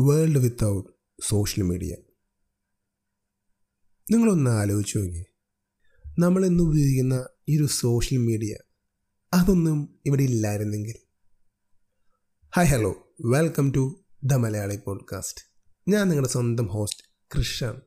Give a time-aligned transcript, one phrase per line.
[0.00, 0.88] World without
[1.20, 1.96] social media
[4.10, 5.24] നിങ്ങളൊന്ന് ആലോചിച്ച് നോക്കി
[6.18, 8.56] നമ്മൾ ഇന്ന് ഉപയോഗിക്കുന്ന ഈ ഒരു സോഷ്യൽ മീഡിയ
[9.34, 10.94] അതൊന്നും ഇവിടെ ഇല്ലായിരുന്നെങ്കിൽ.
[12.56, 15.44] Hi hello welcome to the Malayali podcast
[15.88, 17.02] ഞാൻ നിങ്ങളുടെ സ്വന്തം host
[17.36, 17.80] Krishna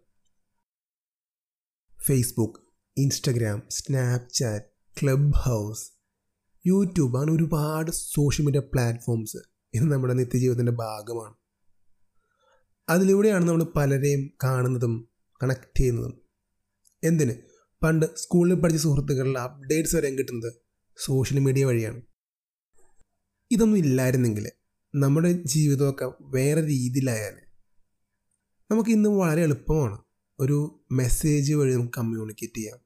[2.05, 2.59] Facebook
[2.97, 4.65] Instagram Snapchat
[5.35, 5.91] clubhouse
[6.65, 9.37] YouTube അങ്ങനെ ഒരുപാട് സോഷ്യൽ മീഡിയ പ്ലാറ്റ്ഫോംസ്
[9.73, 11.40] ഇത് നമ്മുടെ നിത്യജീവിതത്തിന്റെ ഭാഗമാണ്.
[12.91, 15.07] അതിലൂടെയാണ് നമ്മൾ പലരെയും കാണുന്നതും
[15.43, 16.21] കണക്ട് ചെയ്യുന്നതും.
[17.03, 17.33] എന്തിന്?
[17.83, 20.53] പണ്ട് സ്കൂളിൽ പഠിച്ച സുഹൃത്തുക്കളുടെ അപ്ഡേറ്റ്സ് വരെ കിട്ടുന്നത്
[21.05, 22.01] സോഷ്യൽ മീഡിയ വഴിയാണ്.
[23.51, 24.51] ഇതൊന്നും ഇല്ലായിരുന്നെങ്കിൽ
[24.95, 27.33] നമ്മുടെ ജീവിതമൊക്കെ വേറെ രീതിയിലായാൽ
[28.71, 29.97] നമുക്ക് ഇന്ന് വളരെ എളുപ്പമാണ്
[30.39, 32.79] ഒരു മെസ്സേജ് വഴി നമുക്ക് കമ്മ്യൂണിക്കേറ്റ് ചെയ്യാം.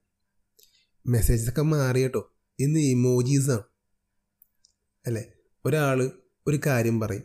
[1.06, 2.36] മെസ്സേജസൊക്കെ മാറി കേട്ടോ.
[2.58, 3.62] ഇന്ന് ഇമോജീസാണ്
[5.06, 5.24] അല്ലേ?
[5.64, 6.10] ഒരാൾ
[6.46, 7.22] ഒരു കാര്യം പറയും.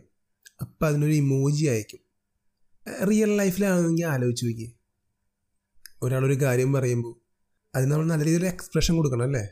[0.61, 2.10] അപ്പം അതിനൊരു ഇമോജി അയക്കും.
[2.87, 4.67] റിയൽ ലൈഫിലാണെങ്കിൽ ആലോചിച്ച് നോക്കി
[6.03, 7.13] ഒരാളൊരു കാര്യം പറയുമ്പോൾ
[7.73, 9.43] അതിന് നമ്മൾ നല്ല രീതിയിൽ എക്സ്പ്രഷൻ കൊടുക്കണം അല്ലേ?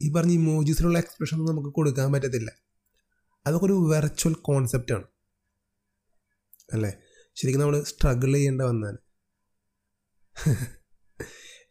[0.00, 2.50] ഈ പറഞ്ഞ ഇമോജീസിലുള്ള എക്സ്പ്രഷൻ നമുക്ക് കൊടുക്കാൻ പറ്റത്തില്ല.
[3.46, 5.06] അതൊക്കെ ഒരു വെർച്വൽ കോൺസെപ്റ്റാണ്
[6.68, 6.92] അല്ലേ?
[7.36, 8.96] ശരിക്കും നമ്മൾ സ്ട്രഗിൾ ചെയ്യേണ്ട വന്നാൽ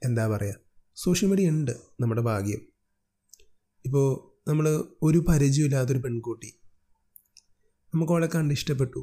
[0.07, 0.55] എന്താ പറയുക
[0.97, 2.61] സോഷ്യൽ മീഡിയ ഉണ്ട് നമ്മുടെ ഭാഗ്യം.
[3.85, 4.07] ഇപ്പോൾ
[4.49, 4.65] നമ്മൾ
[5.07, 6.49] ഒരു പരിചയമില്ലാത്തൊരു പെൺകുട്ടി.
[7.93, 9.01] നമുക്ക് അവളെ കണ്ട് ഇഷ്ടപ്പെട്ടു.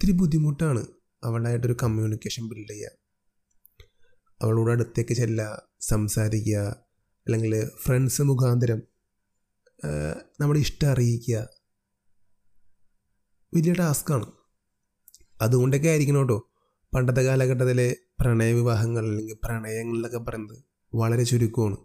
[0.00, 0.86] ഇത്തിരി ബുദ്ധിമുട്ടാണ്
[1.24, 2.90] അവളായിട്ടൊരു കമ്മ്യൂണിക്കേഷൻ ബിൽഡ് ചെയ്യുക
[4.42, 6.58] അവളോട് അടുത്തേക്ക് ചെല്ലുക സംസാരിക്കുക
[7.26, 8.82] അല്ലെങ്കിൽ ഫ്രണ്ട്സ് മുഖാന്തരം
[10.40, 11.48] നമ്മുടെ ഇഷ്ടം അറിയിക്കുക.
[13.54, 14.26] വലിയ ടാസ്ക്കാണ്
[15.42, 16.38] അതുകൊണ്ടൊക്കെ ആയിരിക്കണം കേട്ടോ.
[16.94, 20.58] പണ്ടത്തെ കാലഘട്ടത്തിലെ പ്രണയവിവാഹങ്ങൾ അല്ലെങ്കിൽ പ്രണയങ്ങളിലൊക്കെ പറയുന്നത്
[20.94, 21.76] വളരെ ചുരുക്കമാണ്.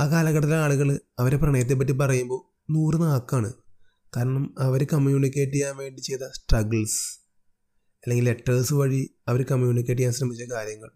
[0.00, 3.61] ആ കാലഘട്ടത്തിലെ ആളുകൾ അവരെ പ്രണയത്തെപ്പറ്റി പറയുമ്പോൾ നൂറ് നാക്കാണ്.
[4.16, 7.18] കാരണം അവർ കമ്മ്യൂണിക്കേറ്റ് ചെയ്യാൻ വേണ്ടി ചെയ്ത സ്ട്രഗിൾസ്
[8.02, 10.90] അല്ലെങ്കിൽ ലെറ്റേഴ്സ് വഴി അവർ കമ്മ്യൂണിക്കേറ്റ് ചെയ്യാൻ ശ്രമിച്ച കാര്യങ്ങൾ.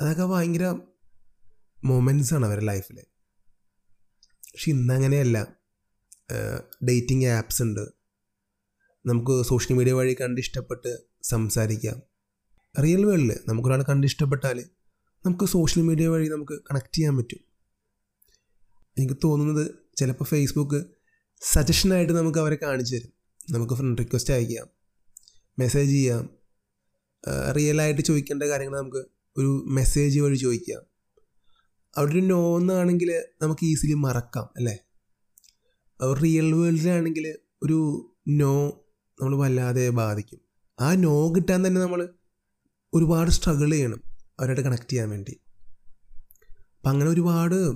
[0.00, 0.66] അതൊക്കെ ഭയങ്കര
[1.84, 2.96] മൊമെന്റ്സ് ആണ് അവരുടെ ലൈഫിൽ
[4.52, 5.38] പക്ഷെ ഇന്നങ്ങനെയല്ല
[6.88, 7.84] ഡേറ്റിംഗ് ആപ്സ് ഉണ്ട്.
[9.06, 10.90] നമുക്ക് സോഷ്യൽ മീഡിയ വഴി കണ്ടിഷ്ടപ്പെട്ട്
[11.22, 12.02] സംസാരിക്കാം.
[12.74, 14.64] റിയൽ വേൾഡിൽ നമുക്കൊരാളെ കണ്ട് ഇഷ്ടപ്പെട്ടാൽ
[15.24, 17.40] നമുക്ക് സോഷ്യൽ മീഡിയ വഴി നമുക്ക് കണക്ട് ചെയ്യാൻ പറ്റും.
[18.98, 20.84] എനിക്ക് തോന്നുന്നത് ചിലപ്പോൾ ഫേസ്ബുക്ക്
[21.52, 23.12] സജഷനായിട്ട് നമുക്ക് അവരെ കാണിച്ചു തരും.
[23.50, 24.66] നമുക്ക് ഫ്രണ്ട് റിക്വസ്റ്റ് അയക്കാം.
[25.58, 26.28] മെസ്സേജ് ചെയ്യാം.
[27.56, 29.04] റിയലായിട്ട് ചോദിക്കേണ്ട കാര്യങ്ങൾ നമുക്ക്
[29.36, 30.82] ഒരു മെസ്സേജ് വഴി ചോദിക്കാം.
[31.96, 34.78] അവിടെ ഒരു നോ എന്നാണെങ്കിൽ നമുക്ക് ഈസിലി മറക്കാം അല്ലേ?
[36.22, 37.78] റിയൽ വേൾഡിലാണെങ്കിൽ ഒരു
[38.28, 38.68] നോ
[39.22, 40.40] നമ്മൾ വല്ലാതെ ബാധിക്കും.
[40.80, 42.08] ആ നോ കിട്ടാൻ തന്നെ നമ്മൾ
[42.94, 44.02] ഒരുപാട് സ്ട്രഗിൾ ചെയ്യണം
[44.40, 45.40] അവരായിട്ട് കണക്ട് ചെയ്യാൻ വേണ്ടി.
[46.76, 47.72] അപ്പം അങ്ങനെ ഒരുപാട്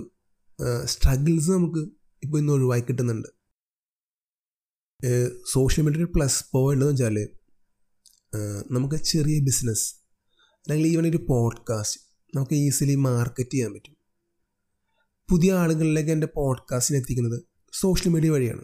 [0.85, 1.79] സ്ട്രഗിൾസ് നമുക്ക്
[2.23, 3.38] ഇപ്പോൾ ഇന്ന് ഒഴിവാക്കി കിട്ടുന്നുണ്ട്.
[5.51, 7.29] സോഷ്യൽ മീഡിയ പ്ലസ് പോയിന്റ് എന്ന് വെച്ചാൽ
[8.71, 9.95] നമുക്ക് ചെറിയ ബിസിനസ്
[10.57, 12.01] അല്ലെങ്കിൽ ഈവൻ ഒരു പോഡ്കാസ്റ്റ്
[12.35, 13.97] നമുക്ക് ഈസിലി മാർക്കറ്റ് ചെയ്യാൻ പറ്റും.
[15.31, 17.43] പുതിയ ആളുകളിലേക്ക് എന്റെ പോഡ്കാസ്റ്റിന് എത്തിക്കുന്നത്
[17.73, 18.63] സോഷ്യൽ മീഡിയ വഴിയാണ്.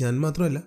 [0.00, 0.64] ഞാൻ മാത്രമല്ല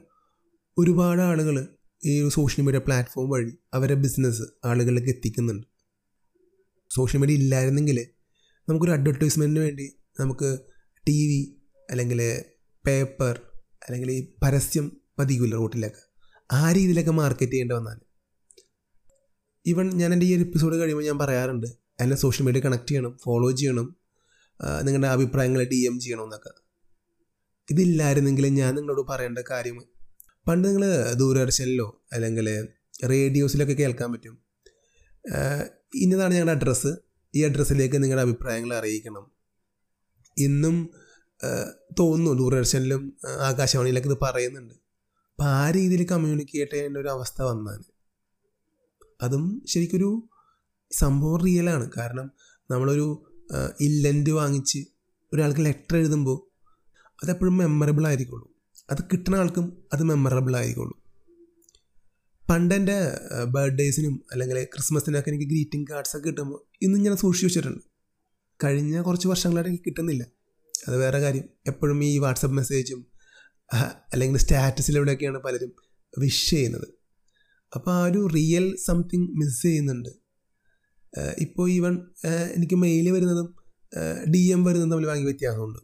[0.77, 1.67] ഒരുപാട് ആളുകൾ
[2.05, 5.67] ഈ ഒരു സോഷ്യൽ മീഡിയ പ്ലാറ്റ്ഫോം വഴി അവരെ ബിസിനസ് ആളുകളിലേക്ക് എത്തിക്കുന്നുണ്ട്.
[6.95, 8.07] സോഷ്യൽ മീഡിയ ഇല്ലായിരുന്നെങ്കിൽ
[8.69, 10.59] നമുക്കൊരു അഡ്വർടൈസ്മെന്റിന് വേണ്ടി നമുക്ക്
[11.07, 12.41] ടി വി അല്ലെങ്കിൽ
[12.87, 13.41] പേപ്പർ
[13.87, 14.85] അല്ലെങ്കിൽ ഈ പരസ്യം
[15.19, 16.01] പതിക്കില്ല റോട്ടിലൊക്കെ.
[16.51, 17.99] ആ രീതിയിലൊക്കെ മാർക്കറ്റ് ചെയ്യേണ്ടി വന്നാൽ.
[19.65, 21.67] ഈവൻ ഞാൻ എന്റെ ഈ ഒരു എപ്പിസോഡ് കഴിയുമ്പോൾ ഞാൻ പറയാറുണ്ട്
[21.99, 23.87] എന്നെ സോഷ്യൽ മീഡിയ കണക്ട് ചെയ്യണം ഫോളോ ചെയ്യണം
[24.83, 26.51] നിങ്ങളുടെ അഭിപ്രായങ്ങൾ ഡി എം ചെയ്യണം എന്നൊക്കെ.
[27.71, 29.77] ഇതില്ലായിരുന്നെങ്കിൽ ഞാൻ നിങ്ങളോട് പറയേണ്ട കാര്യം
[30.47, 32.67] പണ്ട് നിങ്ങൾ ദൂരദർശനിലോ അല്ലെങ്കിൽ
[33.09, 34.35] റേഡിയോസിലൊക്കെ കേൾക്കാൻ പറ്റും.
[35.95, 36.91] ഇന്നതാണ് ഞങ്ങളുടെ അഡ്രസ്സ്
[37.35, 39.25] ഈ അഡ്രസ്സിലേക്ക് നിങ്ങളുടെ അഭിപ്രായങ്ങൾ അറിയിക്കണം.
[40.37, 40.89] ഇന്നും
[41.99, 44.73] തോന്നുന്നു ദൂരദർശനിലും ആകാശവാണിയിലൊക്കെ ഇത് പറയുന്നുണ്ട്.
[45.31, 47.81] അപ്പം ആ രീതിയിൽ കമ്മ്യൂണിക്കേറ്റ് ചെയ്യേണ്ട ഒരു അവസ്ഥ വന്നാൽ
[49.21, 50.29] അതും ശരിക്കൊരു
[50.91, 52.31] സംഭവം റിയലാണ് കാരണം
[52.71, 53.07] നമ്മളൊരു
[53.81, 54.79] ഇല്ലന്റ് വാങ്ങിച്ച്
[55.33, 56.37] ഒരാൾക്ക് ലെറ്റർ എഴുതുമ്പോൾ
[57.23, 58.47] അതെപ്പോഴും മെമ്മറബിൾ ആയിരിക്കുള്ളൂ.
[58.91, 60.95] അത് കിട്ടുന്ന ആൾക്കും അത് മെമ്മറബിൾ ആയിരിക്കുള്ളൂ.
[62.49, 62.97] പണ്ട് എന്റെ
[63.45, 67.83] ബർത്ത്ഡേസിനും അല്ലെങ്കിൽ ക്രിസ്മസിനൊക്കെ എനിക്ക് ഗ്രീറ്റിംഗ് കാർഡ്സൊക്കെ കിട്ടുമ്പോൾ ഇന്നും ഞാൻ സൂക്ഷിച്ച് വെച്ചിട്ടുണ്ട്.
[68.63, 70.23] കഴിഞ്ഞ കുറച്ച് വർഷങ്ങളായിട്ട് എനിക്ക് കിട്ടുന്നില്ല.
[70.87, 71.45] അത് വേറെ കാര്യം.
[71.67, 72.99] എപ്പോഴും ഈ വാട്സപ്പ് മെസ്സേജും
[74.13, 75.71] അല്ലെങ്കിൽ സ്റ്റാറ്റസിലൂടെയൊക്കെയാണ് പലരും
[76.17, 76.87] വിഷ് ചെയ്യുന്നത്.
[77.75, 80.09] അപ്പോൾ ആ ഒരു റിയൽ സംതിങ് മിസ് ചെയ്യുന്നുണ്ട്.
[81.37, 81.95] ഇപ്പോൾ ഈവൺ
[82.55, 83.47] എനിക്ക് മെയിൽ വരുന്നതും
[84.33, 85.79] ഡി എം വരുന്നതും തമ്മിൽ ഭയങ്കര വ്യത്യാസമുണ്ട്.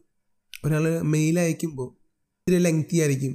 [0.66, 1.90] ഒരാൾ മെയിൽ അയക്കുമ്പോൾ
[2.40, 3.34] ഇത്തിരി ലെങ്തി ആയിരിക്കും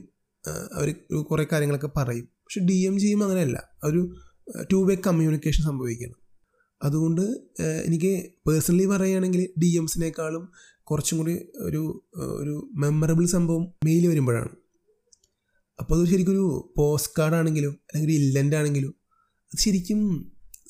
[0.75, 0.89] അവർ
[1.31, 2.25] കുറേ കാര്യങ്ങളൊക്കെ പറയും.
[2.25, 3.59] പക്ഷെ ഡി എം ചെയ്യുമ്പോൾ അങ്ങനെയല്ല.
[3.85, 4.01] ഒരു
[4.73, 6.19] ടു വേ കമ്മ്യൂണിക്കേഷൻ സംഭവിക്കണം.
[6.83, 7.23] അതുകൊണ്ട്
[7.87, 8.13] എനിക്ക്
[8.49, 10.45] പേഴ്സണലി പറയുകയാണെങ്കിൽ ഡി എംസിനേക്കാളും
[10.91, 11.81] കുറച്ചും കൂടി ഒരു
[12.41, 14.53] ഒരു മെമ്മറബിൾ സംഭവം മെയിൽ വരുമ്പോഴാണ്.
[15.79, 16.47] അപ്പോൾ അത് ശരിക്കും ഒരു
[16.77, 18.93] പോസ്റ്റ് കാർഡ് ആണെങ്കിലും അല്ലെങ്കിൽ ഒരു ഇല്ലന്റ് ആണെങ്കിലും
[19.51, 20.01] അത് ശരിക്കും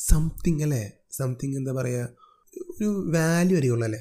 [0.09, 0.83] സംതിങ് അല്ലേ?
[1.11, 2.09] സംതിങ് എന്താ പറയുക
[2.71, 4.01] ഒരു വാല്യൂ അറിയുള്ളൂ അല്ലേ?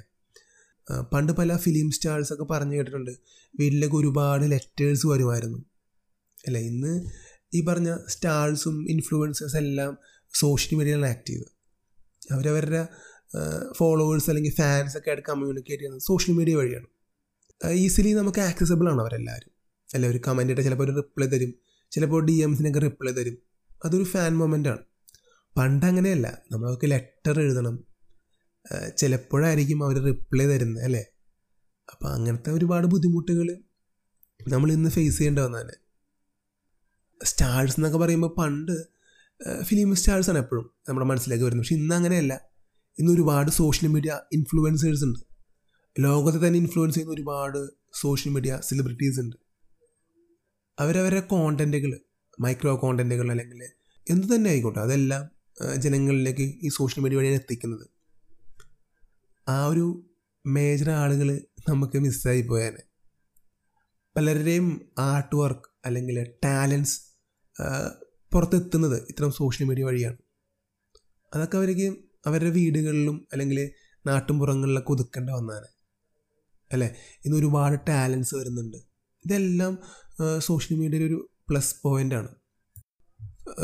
[1.14, 3.14] പണ്ട് പല ഫിലിം സ്റ്റാർസ് ഒക്കെ പറഞ്ഞു കേട്ടിട്ടുണ്ട്
[3.60, 5.60] വീട്ടിലേക്ക് ഒരുപാട് ലെറ്റേഴ്സ് വരുമായിരുന്നു.
[6.48, 6.62] അല്ലേ?
[6.62, 6.94] ഇന്ന്
[7.54, 9.98] ഈ പറഞ്ഞ സ്റ്റാർസും ഇൻഫ്ലുവൻസേഴ്സ് എല്ലാം
[10.34, 11.46] സോഷ്യൽ മീഡിയയിലാണ് ആക്ട് ആക്റ്റീവ്
[12.32, 12.82] അവരവരുടെ
[13.74, 16.86] ഫോളോവേഴ്സ് അല്ലെങ്കിൽ ഫാൻസ് ഒക്കെ ആയിട്ട് കമ്മ്യൂണിക്കേറ്റ് ചെയ്യുന്നത് സോഷ്യൽ മീഡിയ വഴിയാണ്.
[17.70, 19.52] ഈസിലി നമുക്ക് ആക്സസിബിൾ ആണ് അവരെല്ലാവരും
[19.94, 21.54] അല്ല ഒരു കമന്റ് ആയിട്ട് ചിലപ്പോൾ ഒരു റിപ്ലൈ തരും.
[21.92, 23.38] ചിലപ്പോൾ ഡി എംസിനൊക്കെ റിപ്ലൈ തരും.
[23.86, 24.78] അതൊരു ഫാൻ മൊമെന്റ് ആണ്.
[25.58, 26.42] പണ്ട് അങ്ങനെയല്ല.
[26.52, 27.84] നമ്മളൊക്കെ ലെറ്റർ എഴുതണം.
[28.98, 31.06] ചിലപ്പോഴായിരിക്കും അവർ റിപ്ലൈ തരുന്നത് അല്ലേ?
[31.92, 33.58] അപ്പോൾ അങ്ങനത്തെ ഒരുപാട് ബുദ്ധിമുട്ടുകൾ
[34.48, 35.74] നമ്മൾ ഇന്ന് ഫേസ് ചെയ്യേണ്ടി വന്നതന്നെ
[37.24, 38.88] സ്റ്റാർസ് എന്നൊക്കെ പറയുമ്പോൾ പണ്ട്
[39.64, 41.66] ഫിലിം സ്റ്റാർസ് ആണ് എപ്പോഴും നമ്മുടെ മനസ്സിലേക്ക് വരുന്നത്.
[41.66, 42.47] പക്ഷെ ഇന്ന് അങ്ങനെയല്ല.
[43.00, 45.20] ഇന്ന് ഒരുപാട് സോഷ്യൽ മീഡിയ ഇൻഫ്ലുവൻസേഴ്സ് ഉണ്ട്.
[46.00, 49.36] ലോകത്തെ തന്നെ ഇൻഫ്ലുവൻസ് ചെയ്യുന്ന ഒരുപാട് സോഷ്യൽ മീഡിയ സെലിബ്രിറ്റീസ് ഉണ്ട്.
[50.80, 52.00] അവരവരുടെ കോണ്ടന്റുകൾ
[52.40, 53.64] മൈക്രോ കോണ്ടന്റുകൾ അല്ലെങ്കിൽ
[54.10, 55.24] എന്ത് തന്നെ ആയിക്കോട്ടെ അതെല്ലാം
[55.76, 57.88] ജനങ്ങളിലേക്ക് ഈ സോഷ്യൽ മീഡിയ വഴിയാണ് എത്തിക്കുന്നത്.
[59.50, 60.10] ആ ഒരു
[60.46, 62.78] മേജർ ആളുകൾ നമുക്ക് മിസ്സായി പോയാൽ
[64.16, 67.02] പലരുടെയും ആർട്ട് വർക്ക് അല്ലെങ്കിൽ ടാലൻസ്
[68.34, 70.18] പുറത്തെത്തുന്നത് ഇത്തരം സോഷ്യൽ മീഡിയ വഴിയാണ്.
[71.36, 73.72] അതൊക്കെ അവർക്ക് അവരുടെ വീടുകളിലും അല്ലെങ്കിൽ
[74.06, 75.68] നാട്ടുംപുറങ്ങളിലൊക്കെ ഒതുക്കേണ്ട വന്നാണ്
[76.72, 76.96] അല്ലേ?
[77.26, 78.78] ഇന്ന് ഒരുപാട് ടാലൻസ് വരുന്നുണ്ട്.
[79.26, 79.78] ഇതെല്ലാം
[80.40, 82.28] സോഷ്യൽ മീഡിയയുടെ ഒരു പ്ലസ് പോയിന്റാണ്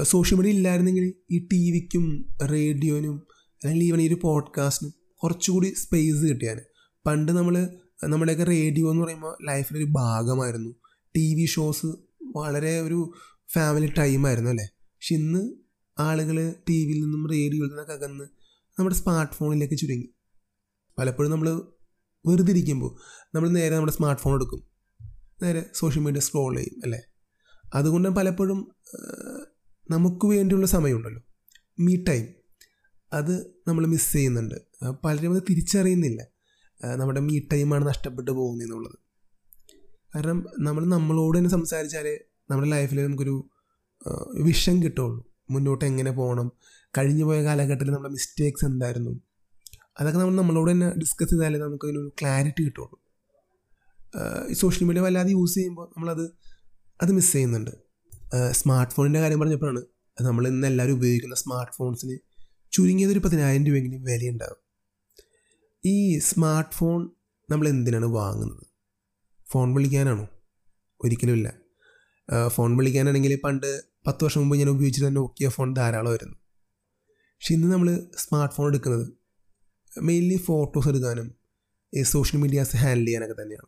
[0.03, 2.05] സോഷ്യൽ മീഡിയ ഇല്ലായിരുന്നെങ്കിൽ ഈ ടി വിക്കും
[2.51, 3.27] റേഡിയോനും
[3.63, 6.61] അല്ലെങ്കിൽ ഈവൻ ഈ ഒരു പോഡ്കാസ്റ്റിനും കുറച്ചുകൂടി സ്പേസ് കിട്ടിയാൽ
[7.05, 7.55] പണ്ട് നമ്മൾ
[8.03, 10.69] നമ്മുടെയൊക്കെ റേഡിയോ എന്ന് പറയുമ്പോൾ ലൈഫിലൊരു ഭാഗമായിരുന്നു.
[11.15, 11.85] ടി വി ഷോസ്
[12.35, 13.13] വളരെ ഒരു
[13.53, 14.65] ഫാമിലി ടൈമായിരുന്നു അല്ലേ?
[14.81, 15.41] പക്ഷെ ഇന്ന്
[15.99, 16.37] ആളുകൾ
[16.69, 18.23] ടി വിയിൽ നിന്നും റേഡിയോയിൽ നിന്നൊക്കെ അകന്ന്
[18.79, 20.07] നമ്മുടെ സ്മാർട്ട് ഫോണിലേക്ക് ചുരുങ്ങി.
[20.99, 21.49] പലപ്പോഴും നമ്മൾ
[22.25, 22.91] വെറുതെ ഇരിക്കുമ്പോൾ
[23.35, 24.61] നമ്മൾ നേരെ നമ്മുടെ സ്മാർട്ട് ഫോൺ എടുക്കും.
[25.43, 27.01] നേരെ സോഷ്യൽ മീഡിയ സ്ക്രോൾ ചെയ്യും അല്ലേ?
[27.75, 28.71] അതുകൊണ്ട് പലപ്പോഴും
[29.89, 31.21] നമുക്ക് വേണ്ടിയുള്ള സമയമുണ്ടല്ലോ.
[31.79, 32.27] മീ ടൈം
[33.13, 34.55] അത് നമ്മൾ മിസ് ചെയ്യുന്നുണ്ട്.
[35.05, 36.21] പലരും അത് തിരിച്ചറിയുന്നില്ല.
[36.95, 38.97] നമ്മുടെ മീ ടൈമാണ് നഷ്ടപ്പെട്ടു പോകുന്നതെന്നുള്ളത്
[40.15, 43.49] കാരണം നമ്മൾ നമ്മളോട് തന്നെ സംസാരിച്ചാലേ നമ്മുടെ ലൈഫിൽ നമുക്കൊരു
[44.43, 46.51] വിഷം കിട്ടുള്ളൂ മുന്നോട്ട് എങ്ങനെ പോകണം?
[46.97, 49.13] കഴിഞ്ഞു പോയ കാലഘട്ടത്തിൽ നമ്മുടെ മിസ്റ്റേക്സ് എന്തായിരുന്നു?
[49.99, 52.97] അതൊക്കെ നമ്മൾ നമ്മളോട് തന്നെ ഡിസ്കസ് ചെയ്താലേ നമുക്ക് അതിനൊരു ക്ലാരിറ്റി കിട്ടുള്ളൂ
[54.49, 56.25] ഈ സോഷ്യൽ മീഡിയ വല്ലാതെ യൂസ് ചെയ്യുമ്പോൾ നമ്മളത്
[57.01, 57.71] അത് മിസ് ചെയ്യുന്നുണ്ട്.
[58.51, 59.81] സ്മാർട്ട് ഫോണിന്റെ കാര്യം പറഞ്ഞപ്പോഴാണ്
[60.21, 62.15] നമ്മൾ ഇന്ന് എല്ലാവരും ഉപയോഗിക്കുന്ന സ്മാർട്ട് ഫോൺസിന്
[62.73, 64.61] ചുരുങ്ങിയതൊരു പതിനായിരം രൂപയെങ്കിലും വിലയുണ്ടാകും
[65.83, 66.99] ഈ സ്മാർട്ട് ഫോൺ
[67.51, 68.65] നമ്മൾ എന്തിനാണ് വാങ്ങുന്നത്?
[69.51, 70.25] ഫോൺ വിളിക്കാനാണോ?
[71.03, 71.49] ഒരിക്കലുമില്ല
[72.47, 73.69] ഫോൺ വിളിക്കാനാണെങ്കിൽ പണ്ട്
[74.07, 76.35] പത്ത് വർഷം മുമ്പ് ഞാൻ ഉപയോഗിച്ചിരുന്ന നോക്കിയ ഫോൺ ധാരാളമായിരുന്നു
[77.35, 79.05] പക്ഷെ ഇന്ന് നമ്മൾ സ്മാർട്ട് ഫോൺ എടുക്കുന്നത്
[80.03, 81.35] മെയിൻലി ഫോട്ടോസ് എടുക്കാനും
[81.93, 83.67] ഈ സോഷ്യൽ മീഡിയാസ് ഹാൻഡിൽ ചെയ്യാനൊക്കെ തന്നെയാണ്.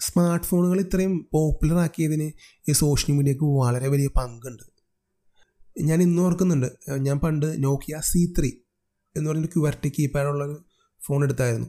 [0.00, 2.32] സ്മാർട്ട് ഫോണുകൾ ഇത്രയും പോപ്പുലർ ആക്കിയതിന്
[2.70, 4.62] ഈ സോഷ്യൽ മീഡിയക്ക് വളരെ വലിയ പങ്കുണ്ട്.
[5.80, 6.68] ഞാൻ ഇന്ന് ഓർക്കുന്നുണ്ട്
[6.98, 8.50] ഞാൻ പണ്ട് നോക്കിയ സി ത്രീ
[9.16, 10.64] എന്ന് പറഞ്ഞൊരു ക്യുവർട്ടി കീപാഡുള്ളൊരു
[11.06, 11.68] ഫോൺ എടുത്തായിരുന്നു.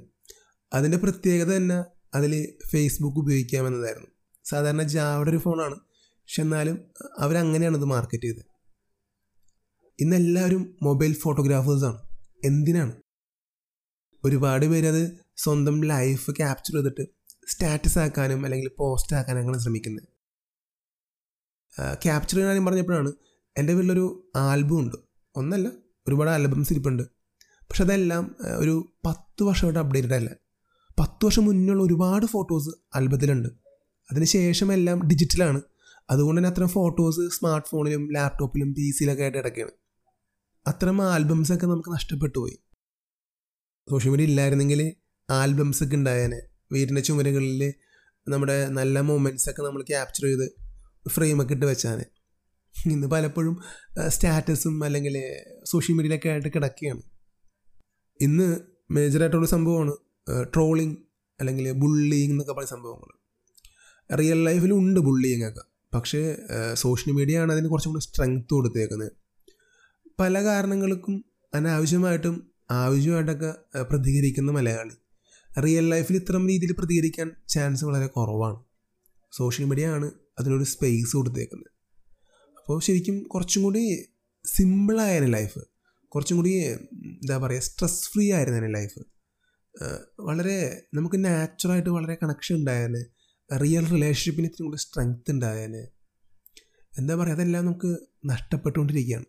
[0.74, 1.84] അതിന്റെ പ്രത്യേകത തന്നെ
[2.16, 2.34] അതിൽ
[2.72, 4.08] ഫേസ്ബുക്ക് ഉപയോഗിക്കാമെന്നതായിരുന്നു.
[4.46, 5.76] സാധാരണ ജാവയുടെ ഒരു ഫോണാണ്
[6.24, 6.78] പക്ഷെ എന്നാലും
[7.20, 8.46] അവരങ്ങനെയാണ് ഇത് മാർക്കറ്റ് ചെയ്തത്.
[10.00, 12.00] ഇന്നെല്ലാവരും മൊബൈൽ ഫോട്ടോഗ്രാഫേഴ്സാണ്.
[12.46, 12.94] എന്തിനാണ്?
[14.26, 15.04] ഒരുപാട് പേര് അത്
[15.38, 17.04] സ്വന്തം ലൈഫ് ക്യാപ്ചർ ചെയ്തിട്ട്
[17.48, 20.08] സ്റ്റാറ്റസ് ആക്കാനും അല്ലെങ്കിൽ പോസ്റ്റ് ആക്കാനും അങ്ങനെ ശ്രമിക്കുന്നത്.
[22.04, 23.12] ക്യാപ്ചർ ചെയ്യാനും പറഞ്ഞപ്പോഴാണ്
[23.58, 24.96] എന്റെ വീട്ടിലൊരു ആൽബം ഉണ്ട്.
[25.36, 25.70] ഒന്നല്ല
[26.08, 27.04] ഒരുപാട് ആൽബംസ് ഇരിപ്പുണ്ട്.
[27.70, 30.36] പക്ഷെ അതെല്ലാം ഒരു പത്ത് വർഷമായിട്ട് അപ്ഡേറ്റഡ് അല്ല
[31.00, 33.50] പത്ത് വർഷം മുന്നുള്ള ഒരുപാട് ഫോട്ടോസ് ആൽബത്തിലുണ്ട്.
[34.12, 35.62] അതിനുശേഷം എല്ലാം ഡിജിറ്റലാണ്
[36.10, 39.72] അതുകൊണ്ട് തന്നെ അത്തരം ഫോട്ടോസ് സ്മാർട്ട് ഫോണിലും ലാപ്ടോപ്പിലും പി സിയിലൊക്കെ ആയിട്ട് ഇടയ്ക്കാണ്.
[40.68, 42.58] അത്തരം ആൽബംസൊക്കെ നമുക്ക് നഷ്ടപ്പെട്ടു പോയി.
[43.90, 44.94] സോഷ്യൽ മീഡിയ ഇല്ലായിരുന്നെങ്കിൽ
[45.30, 46.42] ആൽബംസ് ഒക്കെ ഉണ്ടായേനെ.
[46.72, 47.74] വീടിന്റെ ചുമരുകളിൽ
[48.28, 50.56] നമ്മുടെ നല്ല മൊമെന്റ്സ് ഒക്കെ നമ്മൾ ക്യാപ്ചർ ചെയ്ത്
[51.10, 52.06] ഫ്രെയിമൊക്കെ ഇട്ട് വെച്ചാനെ.
[52.76, 53.62] ഇന്ന് പലപ്പോഴും
[54.08, 55.16] സ്റ്റാറ്റസും അല്ലെങ്കിൽ
[55.64, 57.02] സോഷ്യൽ മീഡിയയിലൊക്കെ ആയിട്ട് കിടക്കുകയാണ്.
[58.22, 58.60] ഇന്ന്
[58.92, 59.94] മേജറായിട്ടുള്ള സംഭവമാണ്
[60.54, 60.96] ട്രോളിങ്
[61.40, 63.12] അല്ലെങ്കിൽ ബുള്ളിങ് എന്നൊക്കെ പറയുന്ന സംഭവങ്ങൾ.
[64.20, 65.73] റിയൽ ലൈഫിലുണ്ട് ബുള്ളിങ് ഒക്കെ.
[65.94, 66.36] പക്ഷേ
[66.74, 69.12] സോഷ്യൽ മീഡിയ ആണ് അതിന് കുറച്ചും കൂടി സ്ട്രെങ്ത് കൊടുത്തേക്കുന്നത്.
[70.20, 74.96] പല കാരണങ്ങൾക്കും അനാവശ്യമായിട്ടും ആവശ്യമായിട്ടൊക്കെ പ്രതികരിക്കുന്ന മലയാളി.
[75.64, 78.60] റിയൽ ലൈഫിൽ ഇത്തരം രീതിയിൽ പ്രതികരിക്കാൻ ചാൻസ് വളരെ കുറവാണ്.
[79.32, 81.70] സോഷ്യൽ മീഡിയ ആണ് അതിനൊരു സ്പേസ് കൊടുത്തേക്കുന്നത്.
[82.60, 83.84] അപ്പോൾ ശരിക്കും കുറച്ചും കൂടി
[84.46, 85.60] സിമ്പിളായിരുന്നു ലൈഫ്
[86.08, 89.00] കുറച്ചും കൂടി എന്താ പറയുക സ്ട്രെസ് ഫ്രീ ആയിരുന്നു ലൈഫ്
[90.20, 90.58] വളരെ
[90.94, 93.04] നമുക്ക് നാച്ചുറായിട്ട് വളരെ കണക്ഷൻ ഉണ്ടായേനെ.
[93.62, 95.88] റിയൽ റിലേഷൻഷിപ്പിന് ഇത്തിരി കൂടി സ്ട്രെങ്ത് ഉണ്ടായേനെ
[97.00, 99.26] എന്താ പറയുക അതെല്ലാം നമുക്ക് നഷ്ടപ്പെട്ടുകൊണ്ടിരിക്കുകയാണ്.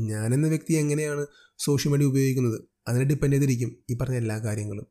[0.00, 1.26] ഞാനെന്ന വ്യക്തി എങ്ങനെയാണ്
[1.58, 2.64] സോഷ്യൽ മീഡിയ ഉപയോഗിക്കുന്നത്?
[2.88, 4.86] അതിനെ ഡിപ്പെൻഡ് ചെയ്തിരിക്കും ഈ പറഞ്ഞ എല്ലാ കാര്യങ്ങളും.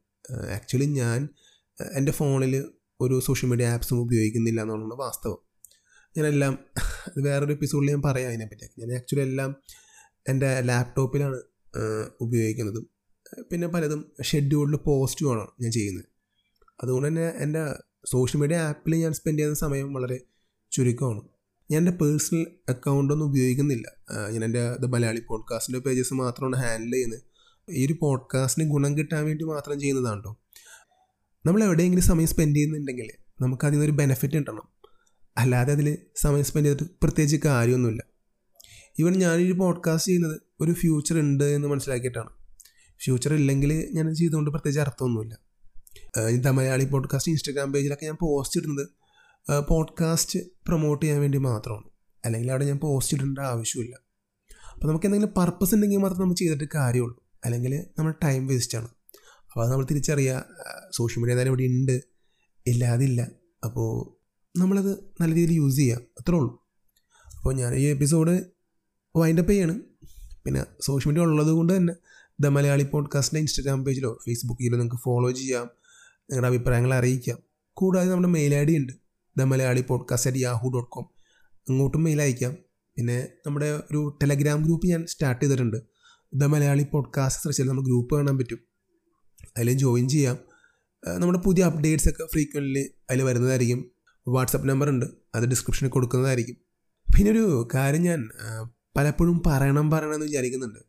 [0.53, 1.27] ആക്ച്വലി ഞാൻ
[1.95, 2.65] എന്റെ ഫോണിൽ
[3.01, 5.37] ഒരു സോഷ്യൽ മീഡിയ ആപ്സും ഉപയോഗിക്കുന്നില്ല എന്നുള്ളതാണ് വാസ്തവം.
[6.17, 6.59] ഞാനെല്ലാം
[7.17, 9.55] വേറൊരു എപ്പിസോഡിൽ ഞാൻ പറയാം അതിനെപ്പറ്റി ഞാൻ ആക്ച്വലി എല്ലാം
[10.29, 11.41] എന്റെ ലാപ്ടോപ്പിലാണ്
[12.21, 12.83] ഉപയോഗിക്കുന്നത്.
[13.51, 16.05] പിന്നെ പലതും ഷെഡ്യൂൾഡ് പോസ്റ്റുമാണ് ഞാൻ ചെയ്യുന്നത്.
[16.83, 17.65] അതുകൊണ്ട് തന്നെ എന്റെ
[18.11, 20.19] സോഷ്യൽ മീഡിയ ആപ്പിൽ ഞാൻ സ്പെൻഡ് ചെയ്യുന്ന സമയം വളരെ
[20.71, 21.21] ചുരുക്കമാണ്.
[21.71, 23.87] ഞാൻ എന്റെ പേഴ്സണൽ അക്കൗണ്ടൊന്നും ഉപയോഗിക്കുന്നില്ല.
[24.29, 27.21] ഞാൻ എന്റെ ദ മലയാളി പോഡ്കാസ്റ്റിന്റെ പേജസ് മാത്രമാണ് ഹാൻഡിൽ ചെയ്യുന്നത്.
[27.69, 30.41] ഈ ഒരു പോഡ്കാസ്റ്റിന് ഗുണം കിട്ടാൻ വേണ്ടി മാത്രം ചെയ്യുന്നതാണ് കേട്ടോ
[31.45, 33.07] നമ്മൾ എവിടെയെങ്കിലും സമയം സ്പെൻഡ് ചെയ്യുന്നുണ്ടെങ്കിൽ
[33.41, 34.67] നമുക്ക് അതിൽ നിന്നൊരു ബെനിഫിറ്റ് കിട്ടണം.
[35.37, 38.03] അല്ലാതെ അതിൽ സമയം സ്പെൻഡ് ചെയ്തിട്ട് പ്രത്യേകിച്ച് കാര്യമൊന്നുമില്ല.
[38.99, 42.29] ഈവൻ ഞാനൊരു പോഡ്കാസ്റ്റ് ചെയ്യുന്നത് ഒരു ഫ്യൂച്ചർ ഉണ്ട് എന്ന് മനസ്സിലാക്കിയിട്ടാണ്.
[43.03, 45.44] ഫ്യൂച്ചർ ഇല്ലെങ്കിൽ ഞാൻ ചെയ്തുകൊണ്ട് പ്രത്യേകിച്ച് അർത്ഥമൊന്നുമില്ല.
[46.41, 48.87] ദ മലയാളി പോഡ്കാസ്റ്റ് ഇൻസ്റ്റാഗ്രാം പേജിലൊക്കെ ഞാൻ പോസ്റ്റ് ഇടുന്നത്
[49.69, 51.83] പോഡ്കാസ്റ്റ് പ്രൊമോട്ട് ചെയ്യാൻ വേണ്ടി മാത്രമാണ്.
[52.25, 53.95] അല്ലെങ്കിൽ അവിടെ ഞാൻ പോസ്റ്റ് ഇടേണ്ട ആവശ്യമില്ല.
[54.73, 57.25] അപ്പോൾ നമുക്ക് എന്തെങ്കിലും പർപ്പസ് ഉണ്ടെങ്കിൽ മാത്രം നമ്മൾ ചെയ്തിട്ട് കാര്യമുള്ളൂ.
[57.45, 60.45] അല്ലെങ്കിൽ നമ്മൾ ടൈം വേസ്റ്റാണ് അപ്പോൾ അത് നമ്മൾ തിരിച്ചറിയുക
[60.95, 62.03] സോഷ്യൽ മീഡിയ എന്തായാലും ഇവിടെ ഉണ്ട്.
[62.67, 63.27] ഇല്ലാതില്ല.
[63.63, 64.15] അപ്പോൾ
[64.59, 66.65] നമ്മളത് നല്ല രീതിയിൽ യൂസ് ചെയ്യുക അത്രേ ഉള്ളൂ.
[67.37, 68.41] അപ്പോൾ ഞാൻ ഈ എപ്പിസോഡ്
[69.15, 69.79] വൈൻഡപ്പ് ചെയ്യാണ്.
[70.45, 71.93] പിന്നെ സോഷ്യൽ മീഡിയ ഉള്ളത് കൊണ്ട് തന്നെ
[72.39, 75.69] ദ മലയാളി പോഡ്കാസ്റ്റിന്റെ ഇൻസ്റ്റാഗ്രാം പേജിലോ ഫേസ്ബുക്കിലോ നിങ്ങൾക്ക് ഫോളോ ചെയ്യാം.
[76.29, 77.37] നിങ്ങളുടെ അഭിപ്രായങ്ങൾ അറിയിക്കാം.
[77.73, 78.93] കൂടാതെ നമ്മുടെ മെയിൽ ഐ ഡി ഉണ്ട്.
[79.37, 81.05] The Malayali podcast at Yahoo dot com
[81.69, 82.57] അങ്ങോട്ടും മെയിൽ അയക്കാം.
[82.95, 85.77] പിന്നെ നമ്മുടെ ഒരു ടെലഗ്രാം ഗ്രൂപ്പ് ഞാൻ സ്റ്റാർട്ട് ചെയ്തിട്ടുണ്ട്.
[86.33, 88.59] ദ മലയാളി പോഡ്കാസ്റ്റ് സെർച്ച് നമ്മൾ ഗ്രൂപ്പ് കാണാൻ പറ്റും.
[89.57, 90.37] അതിൽ ജോയിൻ ചെയ്യാം.
[91.19, 93.91] നമ്മുടെ പുതിയ അപ്ഡേറ്റ്സ് ഒക്കെ ഫ്രീക്വന്റ്ലി അതിൽ വരുന്നതായിരിക്കും.
[94.27, 95.05] വാട്സപ്പ് നമ്പർ ഉണ്ട്.
[95.35, 96.57] അത് ഡിസ്ക്രിപ്ഷനിൽ കൊടുക്കുന്നതായിരിക്കും.
[97.15, 98.29] പിന്നെ ഒരു കാര്യം ഞാൻ
[98.97, 100.79] പലപ്പോഴും പറയണം പറയണം എന്ന് വിചാരിക്കുന്നുണ്ട്.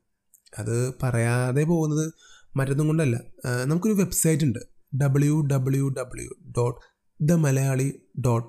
[0.59, 2.13] അത് പറയാതെ പോകുന്നത്
[2.57, 3.23] മറ്റൊന്നും കൊണ്ടല്ല.
[3.65, 4.76] നമുക്കൊരു വെബ്സൈറ്റ് ഉണ്ട്.
[5.03, 6.81] W W W dot
[7.23, 8.49] the Malayali dot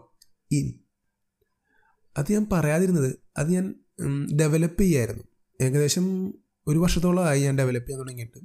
[0.52, 0.74] in
[2.18, 3.76] അത് ഞാൻ പറയാതിരുന്നത് അത് ഞാൻ
[4.40, 5.24] ഡെവലപ്പ് ചെയ്യായിരുന്നു.
[5.62, 6.34] ഏകദേശം
[6.68, 8.38] ഒരു വർഷത്തോളമായി ഞാൻ ഡെവലപ്പ് ചെയ്യാൻ തുടങ്ങിയിട്ട്.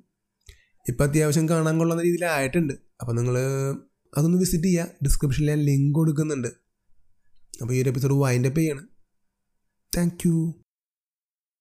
[0.89, 2.73] ഇപ്പം അത്യാവശ്യം കാണാൻ കൊള്ളുന്ന രീതിയിലായിട്ടുണ്ട്.
[2.73, 3.37] അപ്പോൾ നിങ്ങൾ
[4.19, 6.49] അതൊന്ന് വിസിറ്റ് ചെയ്യുക ഡിസ്ക്രിപ്ഷനിൽ ഞാൻ ലിങ്ക് കൊടുക്കുന്നുണ്ട്.
[7.61, 8.89] അപ്പോൾ ഈ ഒരു എപ്പിസോഡ് വൈൻഡപ്പ് ചെയ്യണം.
[9.97, 10.62] Thank you